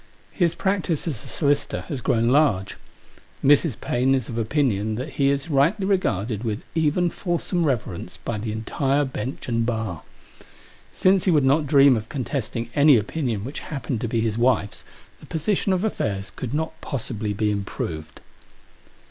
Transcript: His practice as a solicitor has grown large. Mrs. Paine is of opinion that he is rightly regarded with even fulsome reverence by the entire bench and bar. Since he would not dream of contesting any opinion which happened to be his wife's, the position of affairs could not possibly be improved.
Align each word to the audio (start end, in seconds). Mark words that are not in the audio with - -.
His 0.31 0.55
practice 0.55 1.07
as 1.07 1.23
a 1.23 1.27
solicitor 1.27 1.81
has 1.81 2.01
grown 2.01 2.29
large. 2.29 2.75
Mrs. 3.43 3.79
Paine 3.79 4.15
is 4.15 4.27
of 4.29 4.35
opinion 4.39 4.95
that 4.95 5.09
he 5.09 5.29
is 5.29 5.47
rightly 5.51 5.85
regarded 5.85 6.43
with 6.43 6.63
even 6.73 7.11
fulsome 7.11 7.67
reverence 7.67 8.17
by 8.17 8.39
the 8.39 8.51
entire 8.51 9.05
bench 9.05 9.47
and 9.47 9.63
bar. 9.63 10.01
Since 10.91 11.25
he 11.25 11.29
would 11.31 11.45
not 11.45 11.67
dream 11.67 11.95
of 11.95 12.09
contesting 12.09 12.71
any 12.73 12.97
opinion 12.97 13.45
which 13.45 13.59
happened 13.59 14.01
to 14.01 14.07
be 14.07 14.21
his 14.21 14.39
wife's, 14.39 14.83
the 15.19 15.27
position 15.27 15.71
of 15.71 15.83
affairs 15.83 16.31
could 16.31 16.51
not 16.51 16.81
possibly 16.81 17.31
be 17.31 17.51
improved. 17.51 18.21